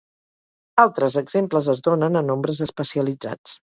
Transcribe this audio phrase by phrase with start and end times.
[0.85, 3.59] Altres exemples es donen a Nombres especialitzats.